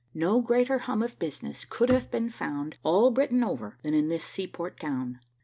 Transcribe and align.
No 0.15 0.41
greater 0.41 0.79
hum 0.79 1.03
of 1.03 1.19
business 1.19 1.63
could 1.63 1.89
have 1.89 2.09
been 2.09 2.29
found 2.31 2.75
all 2.81 3.11
Britain 3.11 3.43
over 3.43 3.77
than 3.83 3.93
in 3.93 4.09
this 4.09 4.23
seaport 4.23 4.79
town. 4.79 5.19